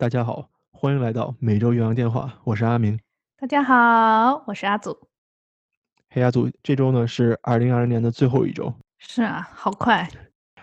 [0.00, 2.98] 大家好，欢迎来到每周岳阳电话，我是阿明。
[3.36, 4.96] 大家好，我是阿祖。
[6.08, 8.72] 嘿，阿祖，这周呢是二零二零年的最后一周。
[8.96, 10.08] 是啊，好快。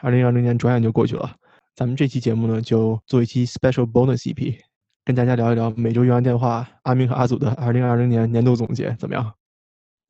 [0.02, 1.36] 二零二零年转眼就过去了。
[1.76, 4.60] 咱们这期节目呢，就做一期 special bonus EP，
[5.06, 9.36] 跟大家聊一聊每周岳阳电话阿明和阿祖的二零二零年年度总结，怎么样？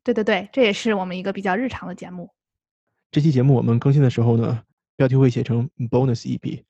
[0.06, 2.30] 对对对，这也是我们一个比较日常的节目。
[3.12, 4.64] 这期节目我们更新的时候呢，
[4.96, 6.64] 标题会写成 bonus EP。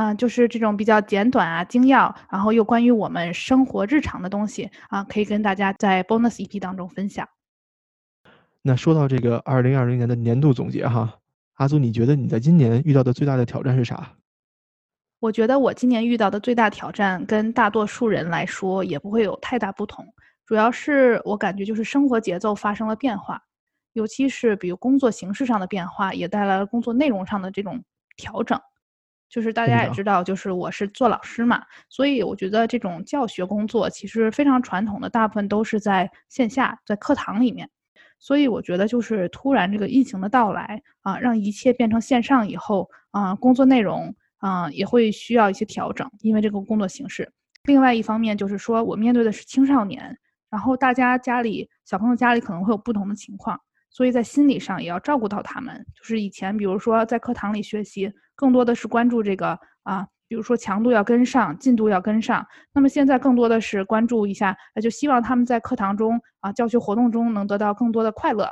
[0.00, 7.28] 嗯，就是这种比较简短啊、精要，然后又关于我们生活日常的东西啊，可以跟大家在 bonus EP 当中分享。
[8.62, 11.18] 那说到这个二零二零年的年度总结哈，
[11.56, 14.10] 阿祖，你觉得你在今年遇到的最大的挑战是啥？
[15.18, 20.06] 我觉得我今年遇到的最大挑战跟大多数人来说也不会有太大不同，
[20.46, 23.42] 主要是我感觉就是生活节奏发生了变化，
[23.92, 27.84] 尤其是比如工作形式上的变化，也带来了工作内容上的这种
[28.16, 28.58] 调整。
[29.30, 37.70] 就是大家也知道，就是我是做老师嘛，所以我觉得这种教学工作其实非常传统的，大部分都是在线下，在课堂里面。
[38.18, 47.32] 所以我觉得就是突然这个疫情的到来啊，让一切变成线上以后啊，工作内容啊也会需要一些调整，因为这个工作形式。
[47.64, 50.18] 另外一方面就是说我面对的是青少年，
[50.50, 53.58] 然后大家家里小朋友家里可能会有不同的情况。
[53.90, 55.84] 所以在心理上也要照顾到他们。
[55.94, 62.46] 就是以前，比如说在课堂里学习，更多的是关注这个啊，比如说强度要跟上，进度要跟上。
[62.72, 68.48] 那么现在更多的是关注一下，那就希望他们在课堂中啊，教学活动中能得到更多的快乐，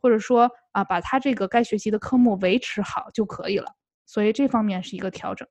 [0.00, 3.66] 或者说啊，把他这个该学习的科目维持好就可以了。
[4.04, 5.48] 所以这方面是一个调整。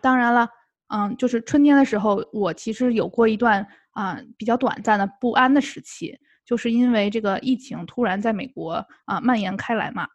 [0.00, 0.48] 当然了，
[0.88, 6.18] 嗯，就是春天的时候，我其实有过一段啊比较短暂的不安的时期。
[6.44, 10.06] 就是因为这个疫情突然在美国啊蔓延开来嘛，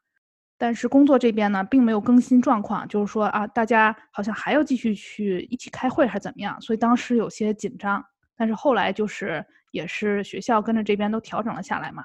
[0.57, 8.03] 但是工作这边呢并没有更新状况，就是说啊大家好像还要继续去一起开会还是怎么样，所以当时有些紧张。
[8.35, 12.03] 但是后来就是也是学校跟着这边都调整了下来嘛，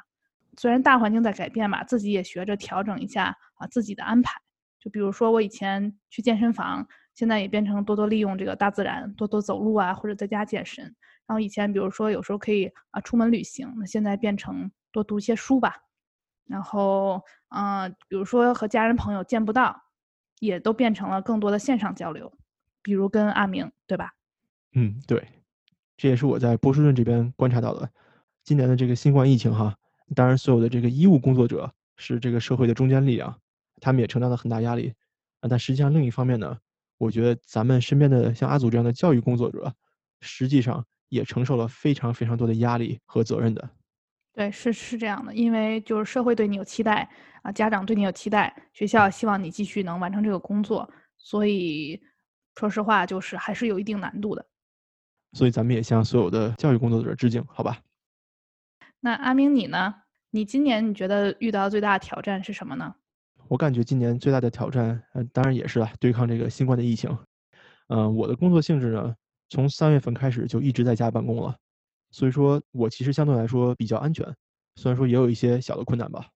[0.56, 4.40] 虽然大环境在改变嘛，自己也学着调整一下啊自己的安排。
[4.80, 10.94] 就比如说我以前去健身房，现在也变成多多利用这个大自然，多多走路啊，或者在家健身。
[11.32, 15.84] 然后以前，比如说有时候可以啊出门旅行，那现在变成多读些书吧。
[16.44, 19.84] 然后，嗯，比如说和家人朋友见不到，
[20.40, 22.30] 也都变成了更多的线上交流，
[22.82, 24.12] 比如跟阿明，对吧？
[24.74, 25.26] 嗯，对，
[25.96, 27.88] 这也是我在波士顿这边观察到的。
[28.44, 29.74] 今年的这个新冠疫情哈，
[30.14, 33.40] 当然所有的这个医务工作者是这个社会的中坚力量，
[33.80, 34.92] 他们也承担了很大压力
[35.40, 35.48] 啊。
[35.48, 36.58] 但实际上另一方面呢，
[36.98, 39.74] 我觉得咱们身边的像阿祖这样的教育工作者，
[40.20, 40.84] 实际上。
[41.12, 43.68] 也承受了非常非常多的压力和责任的，
[44.32, 47.06] 对，是是这样的，因为就是社会对你有期待
[47.42, 52.02] 啊，家长对你有期待，学校希望你继续能完成这个工作，所以
[52.54, 54.46] 说实话就是还是有一定难度的。
[55.34, 57.78] 所以咱们也向所有的教育工作者致敬，好吧？
[59.00, 59.94] 那阿明你呢？
[60.30, 62.94] 你今年你觉得遇到最大的挑战是什么呢？
[63.48, 67.14] 我感觉今年最大的挑战，呃，当然也是对抗这个新冠的疫情。
[67.88, 69.14] 嗯，我的工作性质呢？
[69.52, 71.54] 从三月份开始就一直在家办公了，
[72.10, 74.26] 所以说我其实相对来说比较安全，
[74.76, 76.26] 虽然说也有一些小的困难吧。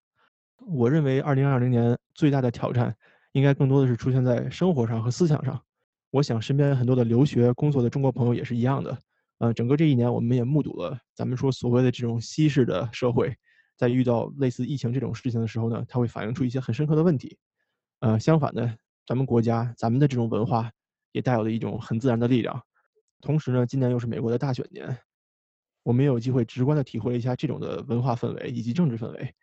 [0.67, 2.95] 我认为二零二零年最大的挑战
[3.31, 5.59] 应该更多的是出现在生活上和思想上。
[6.11, 8.95] 我想身边很多的留学工作的中国朋友也是一样的。
[9.39, 13.35] 呃，整个这一年我们也目睹了咱们说所谓的这种西式的社会，
[13.75, 17.35] 在遇到类似疫情这种事情的时候呢，它会反映出一些很深刻的问题。
[18.01, 18.75] 呃，相反呢，
[19.07, 20.71] 咱们国家咱们的这种文化
[21.13, 22.61] 也带有了一种很自然的力量。
[23.21, 24.97] 同时呢，今年又是美国的大选年，
[25.83, 29.33] 我们也有机会直观的体会一下这种的文化氛围以及政治氛围。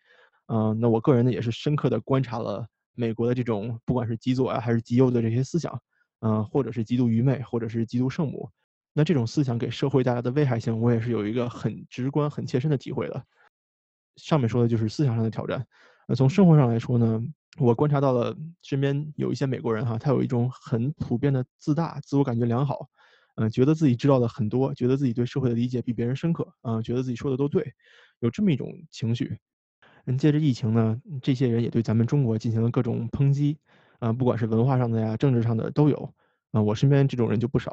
[0.46, 5.80] 嗯，那我个人呢也是深刻的观察了美国的这种不管是极左啊还是极右的这些思想，
[6.20, 8.48] 嗯，或者是极度愚昧，或者是极度圣母。
[8.92, 13.24] 那这种思想给社会带来的危害性，我也是有一个很直观、很切身的体会的。
[14.16, 15.66] 上面说的就是思想上的挑战。
[16.06, 17.20] 那从生活上来说呢，
[17.58, 22.88] 我观察到了身边有一些美国人哈，他有一种很普遍的自大、自我感觉良好。
[23.36, 27.72] 嗯，觉得自己知道的很多，觉得自己对社会的理解比别人深刻，嗯，觉得自己说的都对，
[28.20, 29.36] 有这么一种情绪。
[30.06, 33.58] 嗯，借着疫情呢，这些人也对咱们中国进行了各种抨击，
[33.98, 36.14] 啊，不管是文化上的呀、政治上的都有。
[36.52, 37.72] 啊，我身边这种人就不少，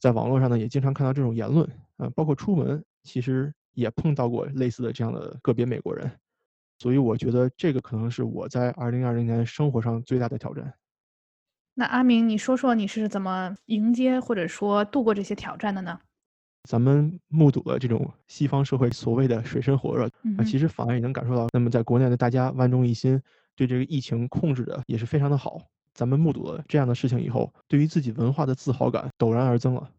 [0.00, 1.68] 在网络上呢也经常看到这种言论，
[1.98, 6.10] 啊，包括出门其实也碰到过类似的这样的个别美国人。
[6.78, 10.72] 所以我觉得这个可能是我在二零二零年生活上最大的挑战。
[11.76, 15.98] 那阿明，你说说你是怎么迎接或者说度过这些挑战的呢？
[16.68, 20.06] 咱们目睹了这种西方社会所谓的水深火热，
[20.38, 23.20] 啊，其实反而也能感受到，那么在国内的大家万众一心，
[23.56, 25.60] 对这个疫情控制的也是非常的好。
[25.92, 29.90] 咱们目睹了这样的事情以后，对于自己文化的自豪感陡然而增了。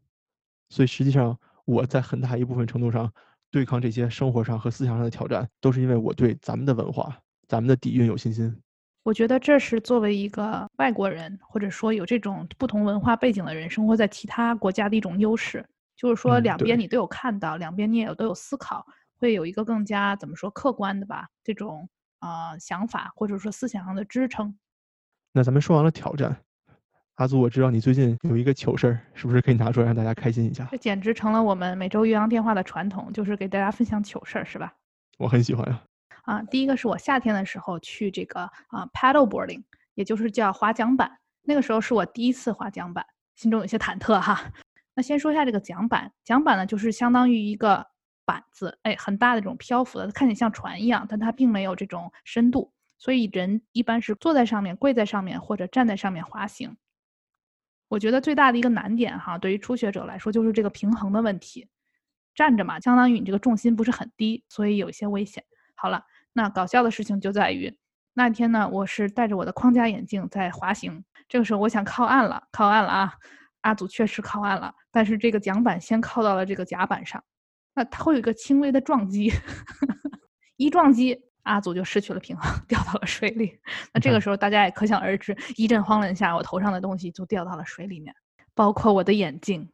[0.70, 3.12] 所以实际上我在很大一部分程度上
[3.52, 8.56] 对抗这些生活上和思想上的挑战，都是因为我对咱们的文化、咱们的底蕴有信心。
[9.06, 15.64] 我觉得这是作为一个外国人，或者说有这种不同文化背景的人，生活在其他国家的一种优势，
[15.96, 18.84] 就是说两边你都有看到，两边你也有都有思考，
[19.20, 21.88] 会有一个更加怎么说客观的吧这种
[22.22, 24.58] 呃想法或者说思想上的支撑。
[25.34, 26.36] 那咱们说完了挑战，
[27.14, 30.78] 阿祖，我知道你最近有一个糗事儿，是不是可以拿出来让大家开心一下这？
[30.78, 34.74] 简直成了我们每周岳阳电话的传统，就是给大家分享糗事儿，是吧？
[35.20, 35.84] 我很喜欢啊。
[36.26, 39.64] 啊，第一个是我夏天的时候去这个啊 paddle boarding，
[39.94, 41.20] 也就是叫划桨板。
[41.44, 43.06] 那个时候是我第一次划桨板，
[43.36, 44.52] 心中有些忐忑哈。
[44.96, 47.86] 那先说一下这个桨板，桨板呢就是相当于一个
[48.26, 56.76] 板子，哎，很大的这种漂浮的，它看起来像船一样，但它并没有这种深度，所以人一般是坐在上面、跪在上面或者站在上面滑行。
[57.88, 61.70] 我觉得最大的一个难点哈，对于初学者来说就是这个平衡的问题。
[62.34, 65.44] 站着嘛，相当于你这个重心不是很低，所以有一些危险。
[65.76, 66.04] 好了，
[66.38, 67.74] 那搞笑的事情就在于
[68.14, 73.14] 那天呢，我是戴着我的框架眼镜在滑行，这个时候我想靠岸了，靠岸了啊！
[73.62, 77.24] 阿祖确实靠岸了，但是这个桨板先靠到了这个甲板上，
[77.74, 79.32] 那它会有一个轻微的撞击，
[80.58, 83.58] 一撞击，阿祖就失去了平衡，掉到了水里。
[83.94, 88.14] 那这个时候大家也可想而知，一阵慌乱下，我头上的东西就掉到了水里面，
[88.54, 89.66] 包括我的眼镜。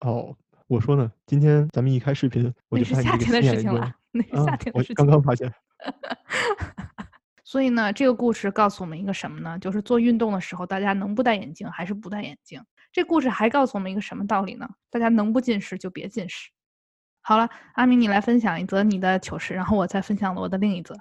[0.00, 0.36] 哦，
[0.66, 4.94] 我说呢，今天咱们一开视频，我那就是发现夏天的事情了，那是啊夏天的事情。
[4.96, 5.52] 刚刚发现。
[7.44, 9.58] 所以呢，这个故事告诉我们一个什么呢？
[9.58, 12.60] 就是做运动的时候，大家能不戴眼镜还是不戴眼镜？
[12.90, 14.68] 这故事还告诉我们一个什么道理呢？
[14.90, 16.50] 大家能不近视就别近视。
[17.20, 20.96] 好了，阿明，你来分享一则你的糗事，然后我再分享我的另一则。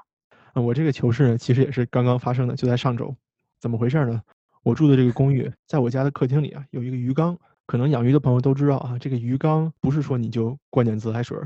[0.54, 3.16] 嗯，我这个糗事呢，其实也是刚刚发生的，就在上周。
[3.60, 4.22] 怎么回事呢？
[4.64, 7.38] 我住的这个公寓，在我家的客厅里啊，有一个鱼缸。
[7.66, 11.38] 可能养鱼的朋友都知道啊，这个鱼缸不是说你就灌点自来水，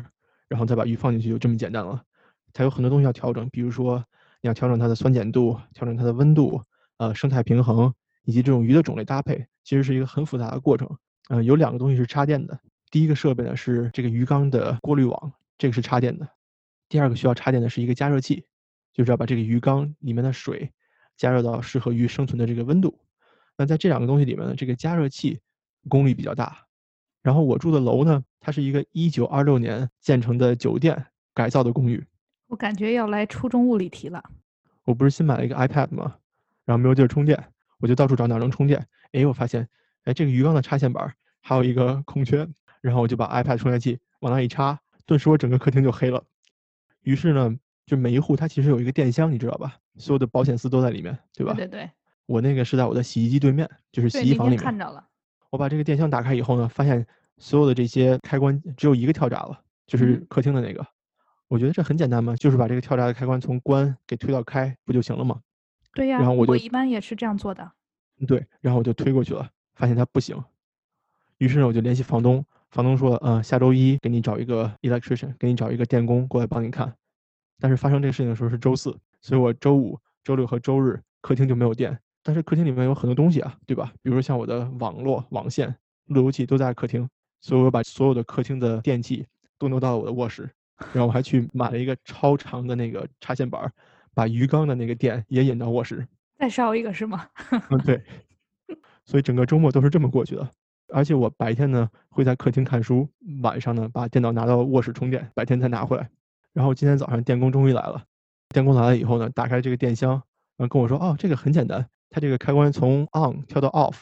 [0.48, 2.04] 然后再把鱼放进去就这么简单了。
[2.54, 4.04] 它有很多东西要调整，比如说
[4.42, 6.62] 你要调整它的酸碱度，调整它的温度，
[6.98, 10.98] 呃，生态平衡，以及这种鱼的种类搭配，其实是一个很复杂的过程。
[11.30, 12.60] 嗯、有两个东西是插电的。
[12.90, 16.28] 第一个设备呢是这个鱼缸的过滤网，这个是插电的。
[16.88, 18.46] 第二个需要插电的是一个加热器，
[18.94, 20.72] 就是要把这个鱼缸里面的水
[21.18, 22.98] 加热到适合鱼生存的这个温度。
[23.58, 25.40] 那在这两个东西里面呢，这个加热器
[25.90, 26.66] 功率比较大。
[27.22, 32.06] 然后我住的楼呢，它是一个一九二六年建成的酒店改造的公寓。
[32.48, 34.24] 我感觉要来初中物理题了。
[34.86, 36.16] 我不是新买了一个 iPad 吗？
[36.66, 37.42] 然后没有地儿充电，
[37.80, 38.86] 我就到处找哪儿能充电。
[39.12, 39.68] 哎，我发现，
[40.06, 42.48] 哎，这个鱼缸的插线板儿还有一个空缺，
[42.82, 46.24] 然后我就把 iPad 充电器往那一插，顿时我整个客厅就黑了。
[47.04, 47.54] 于是呢，
[47.86, 49.76] 就每一户它其实有一个电箱，你知道吧？
[49.98, 51.54] 所有的保险丝都在里面，对吧？
[51.54, 51.92] 对对对，
[52.26, 54.60] 我那个是在我的洗衣机对面，就是，洗衣房里面。
[54.60, 55.06] 看着了。
[55.50, 57.06] 我把这个电箱打开以后呢，发现
[57.38, 60.86] 所有的这些开关只有一个跳闸了，就嗯是客厅的那个。
[61.48, 65.40] 我觉得这很简单嘛，就是把这个跳闸的开关从关给推到开，不就行了吗？
[65.94, 67.72] 对呀，然后我就一般也是这样做的。
[68.28, 70.44] 对，然后我就推过去了，发现它不行。
[71.38, 76.94] 于是呢，我就联系房东，房东说，嗯、下周一给你找一个 electrician，给你找一个电工过来帮你看。
[77.60, 81.98] 但是发生这个事情的时候是周四，所以我周五、周六和周日客厅就没有电。
[82.24, 83.94] 但是客厅里面有很多东西啊，对吧？
[84.02, 85.74] 比如说像我的网络、网线、
[86.08, 87.08] 路由器都在客厅，
[87.40, 89.26] 所以我把所有的客厅的电器
[89.58, 90.50] 都挪到了我的卧室，
[90.94, 93.72] 然后我还去买了一个超长的那个插线板，
[94.14, 96.08] 把鱼缸的那个电也引到卧室。
[96.38, 97.28] 再烧一个是吗？
[97.70, 98.02] 嗯，对。
[99.06, 100.50] 所以整个周末都是这么过去的。
[100.94, 103.10] 而且我白天呢会在客厅看书，
[103.42, 106.10] 晚上呢把电脑拿到卧室充电，白天再拿回来。
[106.54, 108.04] 然后今天早上电工终于来了，
[108.50, 110.12] 电工来了以后呢，打开这个电箱，
[110.56, 114.02] 然后跟我说：“哦，这个很简单，它这个开关从 on 跳到 off，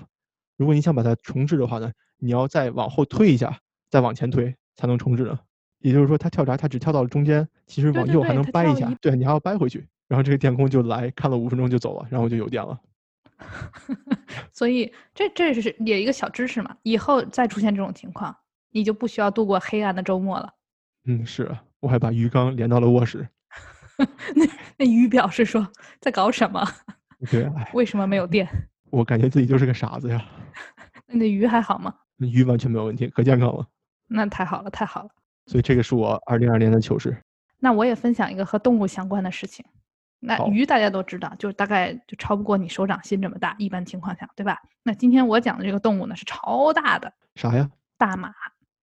[0.58, 5.40] 如果你想把它重置的话呢，你要再往后推一下，再往前推才能重置呢。
[5.86, 9.86] 也就是说，它跳闸它只跳到了中间，其实往右还能掰一下对，你还要掰回去。
[10.08, 12.80] 然后这个电工就来看了五分钟就走了，然后就有电了。
[14.52, 18.36] 所以这这是也一个小知识嘛，以后再出现这种情况，
[18.72, 20.52] 你就不需要度过黑暗的周末了。
[21.06, 23.28] 嗯，是啊，我还把鱼缸连到了卧室。
[24.36, 24.46] 那
[24.78, 26.68] 那鱼表示说在搞什么？
[27.30, 28.48] 对，哎，为什么没有电？
[28.90, 30.26] 我感觉自己就是个傻子呀。
[31.06, 31.94] 那你的鱼还好吗？
[32.18, 33.68] 那鱼完全没有问题，可健康了。
[34.08, 35.10] 那太好了，太好了。
[35.46, 37.16] 所以这个是我二零二年的糗事。
[37.60, 39.66] 那我也分享一个和动物相关的事情。
[40.20, 44.60] 那鱼大家都知道，就是大概就超不过你手掌心这么大，一般情况下，对吧？
[44.82, 47.70] 那今天我讲的这个动物呢是超大的啥呀？
[47.98, 48.34] 大马，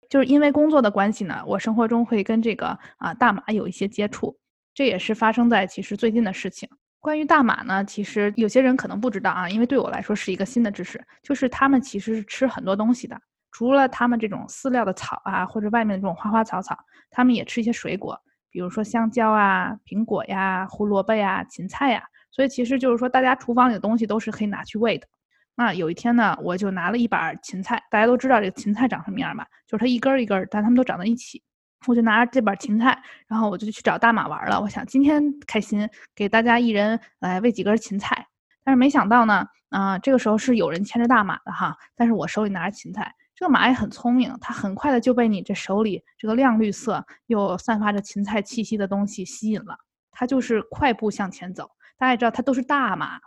[0.07, 4.37] 就是因为工作的关系呢，我生活中会跟这个啊大马有一些接触，
[4.73, 6.69] 这也是发生在其实最近的事情。
[6.99, 13.19] 关于大马呢，其实有些人可能不知道啊，因为对我来说是一个新的知识，就是它们其实是吃很多东西的，
[13.51, 16.77] 除了它们这种饲料的草啊，或者外面的这种花花草草，
[17.09, 22.03] 它们也吃一些水果，比如说香蕉啊、苹果呀、胡萝卜呀、芹菜呀。
[22.31, 25.05] 所以其实就是说，大家厨房里的东西都是可以拿去喂的。
[25.53, 29.45] 那有一天呢，我就拿了一把芹菜，大家都知道这个芹菜长什么样吧？
[29.67, 31.43] 就是它一根一根，但它们都长在一起。
[31.87, 34.61] 我就拿着这把芹菜，然后我就去找大马玩了。
[34.61, 38.27] 我想今天开心，给大家一人来喂几根芹菜。
[38.63, 43.13] 但是没想到呢，啊，这个时候是有人牵着大马的哈，但是我手里拿着芹菜。
[43.41, 49.75] 这个马也很聪明，它很快的就被你这手里这个亮绿色又散发着芹菜气息的东西吸引了。
[50.11, 51.67] 它就是快步向前走。
[51.97, 53.19] 大家也知道，它都是大马，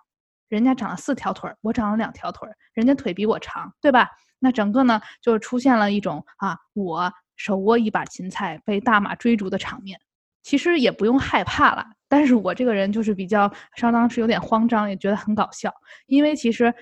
[0.48, 4.08] 人家长了四条腿，我长了两条腿，人家腿比我长，对吧？
[4.38, 7.12] 那整个呢，就是出现了一种啊，我。
[7.34, 9.98] 手握一把芹菜被大马追逐的场面，
[10.44, 11.84] 其实也不用害怕了。
[12.08, 15.74] 但是我这个人就是比较相当是有点慌张，也觉得很搞笑。
[16.06, 16.72] 因为其实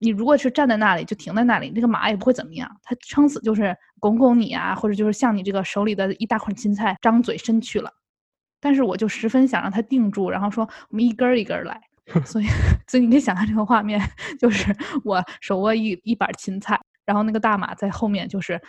[0.00, 7.88] 你如果是站在那里就停在那里，那个马也不会怎么样，它撑死就是拱拱你啊，或者就是向你这个手里的一大捆芹菜张嘴伸去了。
[8.60, 11.80] 但是我就十分想让它定住，然后说我们一根儿一根儿来。
[12.26, 12.46] 所以，
[12.88, 14.00] 所以你可以想象这个画面，
[14.40, 18.60] 就是我手握一一板芹菜，然后那个大马在后面就是。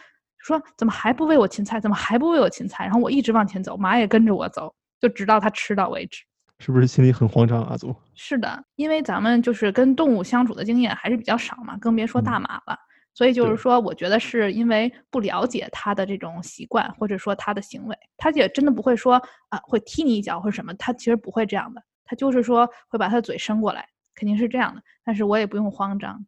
[0.43, 1.79] 说怎么还不喂我芹菜？
[1.79, 2.83] 怎么还不喂我芹菜？
[2.83, 6.23] 然后我一直往前走，马也跟着我走，就直到它吃到为止。
[6.61, 7.95] 是不是心里很慌张，阿祖？
[8.13, 12.77] 是的，因为咱们就是跟动物相处的经验还是比较少嘛，更别说大马了。
[13.15, 19.15] 所以就是说，我觉得是因为不了解它的这种习惯，或者说它的行为，它也真的不会说
[19.49, 21.81] 啊会踢你一脚或者什么，它其实不会这样的。
[22.05, 24.81] 它就是说会把它的嘴伸过来，肯定是这样的。
[25.03, 26.23] 但是我也不用慌张。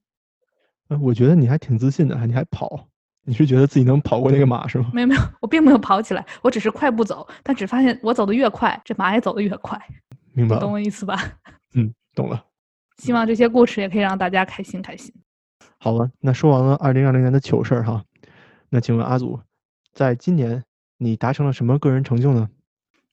[0.89, 2.87] 嗯，我觉得你还挺自信的，你还跑。
[3.25, 4.89] 你是觉得自己能跑过那个马是吗？
[4.93, 9.79] 没有没有，我并没有跑起来，我只是快步走，但只发现我走得越快，这马也走得越快。
[10.33, 11.17] 明白，懂我意思吧？
[11.75, 12.45] 嗯，懂了。
[12.97, 15.13] 希望这些故事也可以让大家开心开心。
[15.77, 18.03] 好了，那说完了二零二零年的糗事儿哈，
[18.69, 19.39] 那请问阿祖，
[19.93, 20.63] 在今年
[20.97, 22.49] 你达成了什么个人成就呢？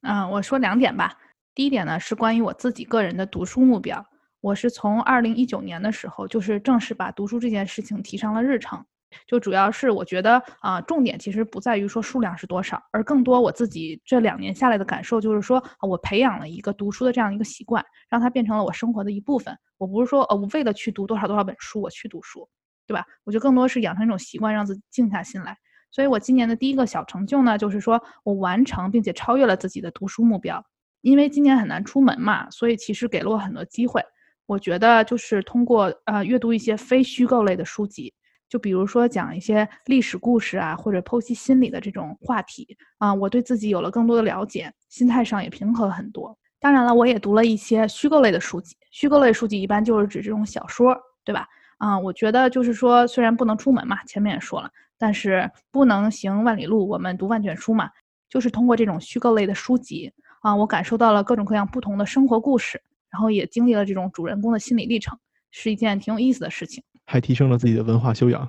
[0.03, 1.19] 嗯，我说两点吧。
[1.55, 4.07] 第一点呢是关于我自己个人的读书目标，
[4.41, 8.85] 我是从二零一九年的时候，就是正式把读书这件事情提上了日程。
[9.27, 19.57] 就主要是我觉得啊，重点其实不在于说数量是多少，而更多我自己这两年下来的感受就是说，我培养了一个读书的这样一个习惯，让它变成了我生活的一部分。
[19.79, 22.49] 我不是说呃，我为了去读多少多少本书我去读书，
[22.87, 23.05] 对吧？
[23.25, 25.57] 我觉得更多是养成一种习惯，让自己静下心来。
[25.91, 30.65] 所以我今年的第一个小成就呢，就是说我完成并且超越了自己的读书目标。
[31.01, 34.03] 因为今年很难出门嘛，所以其实给了我很多机会。
[34.45, 38.13] 我觉得就是通过呃阅读一些非虚构类的书籍。
[38.51, 46.37] 就比如说讲一些历史故事啊，或者剖析心理的这种话题啊，我对自己有了更多的了解，心态上也平和了很多。
[46.59, 48.77] 当然了，我也读了一些虚构类的书籍。
[48.91, 51.47] 虚构类书籍一般就是指这种小说，对吧？
[51.79, 57.89] 啊，我觉得就是说，虽然不能出门嘛，前面也说了，但是不能行万里路，我们读万卷书嘛。
[58.29, 65.19] 就是通过这种虚构类的书籍啊，我感受到了各种各样不同的生活故事，然后也经历了这种主人公的心理历程，
[65.51, 66.83] 是一件挺有意思的事情。
[67.11, 68.49] 还提升了自己的文化修养。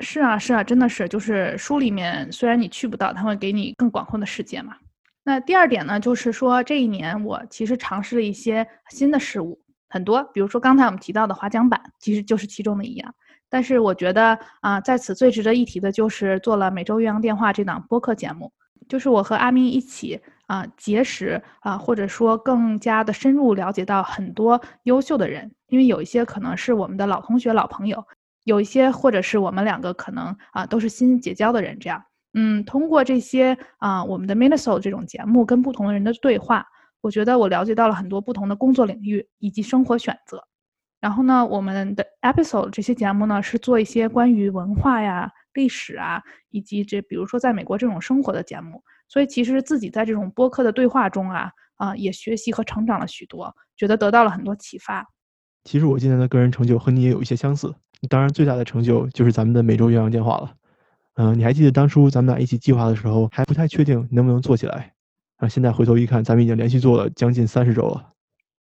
[0.00, 4.76] 是啊，是啊，真的是，就是书里面虽然你去不到，它会给你更广阔的世界嘛。
[5.24, 9.58] 那第二点呢，就是说这一年我其实尝试了一些新的事物，
[9.88, 13.14] 很多，比如说刚才我们提到的滑桨板，其实就是其中的一样。
[13.48, 18.52] 但是我觉得啊，在此最值得一提的就是做了每周岳阳电话这档播客节目，
[18.86, 25.50] 就是我和阿明一起啊结识啊，或者说更加的深入了解到很多优秀的人。
[25.68, 28.04] 因为有一些可能是我们的老同学、老朋友，
[28.44, 36.64] 有一些或者是我们两个可能啊都是新结交的人，这样，嗯，通过这些啊我们的 Minnesota 这种节目跟不同的人的对话，
[37.00, 40.44] 我觉得我了解到了很多不同的工作领域以及生活选择。
[41.00, 48.84] 然后呢，我们的 episode 这些节目呢是做一些关于文化呀、历史啊，以及这比如说在美国这种生活的节目。
[49.08, 55.06] 所以其实自己在这种播客的对话中啊啊也学习和成长了许多，觉得得到了很多启发。
[55.64, 57.74] 其实我今年的个人成就和你也有一些相似，
[58.08, 60.52] 当然最大的成就就是咱们的每周岳阳电话了。
[61.14, 64.92] 嗯，你还记得当初咱们俩一起计划的时候，还不太确定能不能做起来，
[65.36, 68.10] 啊，现在回头一看，咱们已经连续做了将近三十周了。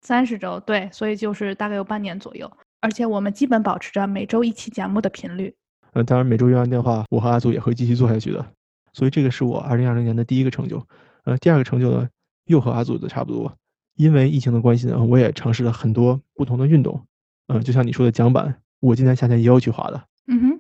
[0.01, 5.55] 三十周，对，所以就是大概有半年左右，而且我们基本保持着每周一期节目的频率。
[5.93, 8.45] 呃，当然每周岳阳电话，我和阿祖也会继续做下去的。
[8.93, 10.85] 所以这个是我二零二零年的第一个成就。
[11.25, 12.09] 呃，第二个成就呢，
[12.45, 13.53] 又和阿祖的差不多。
[13.95, 17.05] 因为疫情的关系呢，我也尝试了很多不同的运动，
[17.47, 20.01] 嗯，就像你说的桨板，我今年夏天也有去滑的。
[20.27, 20.59] 嗯哼，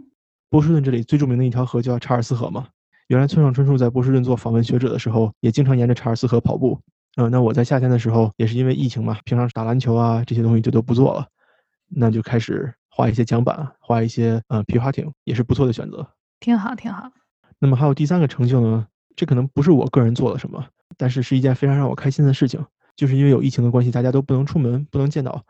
[0.49, 2.67] 波士顿这里最著名的一条河叫查尔斯河嘛。
[3.07, 6.77] 原来村上春树在波士顿做访问学者的时候，也经常沿着查尔斯河跑步。
[7.15, 11.25] 嗯，那我在夏天的时候，也是因为疫情嘛，平常打篮球啊这些东西就都不做了，
[11.87, 16.05] 那就开始滑一些桨板，滑一些呃皮划艇，也是不错的选择。
[16.41, 17.09] 挺好，挺好。
[17.59, 18.87] 那么还有第三个成就呢？
[19.15, 25.45] 这可能不是我个人做了什么，但是是一件非常让我开心的事情，就是因为有疫情的关系，大家都不能出门，不能见到。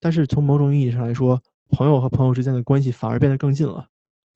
[0.00, 3.86] 但是从某种意义上来说，朋友和朋友之间的关系反而变得更近了。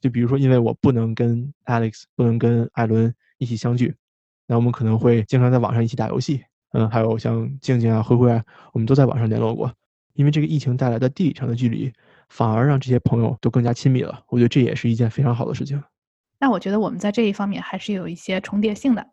[0.00, 3.94] 就比如说，因为我不能跟 Alex，不能跟艾伦一起相聚，
[4.46, 6.44] 那我们可能会经常在网上一起打游戏。
[6.72, 9.72] 嗯，还有像静静啊、灰灰啊，我们都在网上联络过。
[10.12, 11.90] 因为这个疫情带来的地理上的距离，
[12.28, 14.22] 反而让这些朋友都更加亲密了。
[14.28, 15.82] 我觉得这也是一件非常好的事情。
[16.38, 19.06] 那我觉得我们在这一方面还是有一些重叠性的。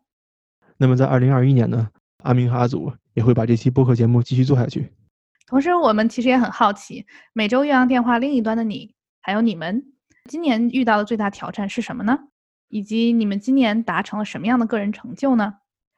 [0.76, 1.88] 那么在二零二一年呢，
[2.24, 4.92] 阿明和阿祖也会把这期播客节目继续做下去。
[5.46, 9.84] 同时，我们其实也很好奇，每周岳阳电话另一端的你，还有你们，
[10.30, 12.18] 今年遇到的最大挑战是什么呢？
[12.68, 15.54] 以及你们今年达成了什么样的个人成就呢？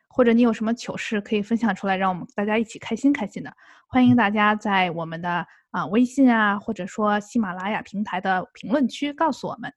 [0.08, 3.52] 或者你有什么糗事可以分享出来，让我们大家一起开心开心的？
[3.88, 9.72] 欢迎大家在我们的啊微信啊，或者说喜马拉雅平台的评论区告诉我们。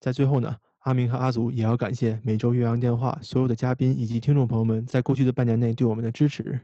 [0.00, 6.60] 在最后呢，阿明和阿祖也要感谢每周岳阳电话所有的嘉宾以及听众朋友们在过去的半年内对我们的支持。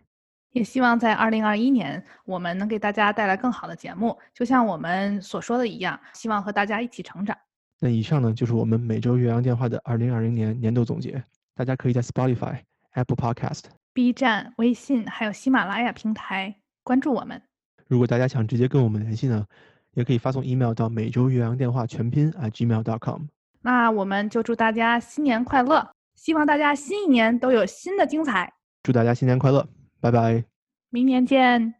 [0.53, 7.37] 也希望在二零二一年，我们能给大家带来更好的节目，就像我们所说的一样，希望和大家一起成长。
[7.81, 11.23] 那以上呢，就是我们每周岳阳电话的二零二零年年度总结。
[11.55, 12.59] 大家可以在 Spotify。
[12.95, 17.41] Apple Podcast、B 站、微信还有喜马拉雅平台关注我们。
[17.87, 19.47] 如果大家想直接跟我们联系呢，
[19.93, 23.27] 也可以发送 email 到每周岳阳电话全拼 @gmail.com。
[23.63, 28.53] 那我们就祝大家新年快乐，希望大家新一年都有新的精彩。
[28.83, 29.67] 祝大家新年快乐，
[30.01, 30.45] 拜拜，
[30.91, 31.78] 明年见。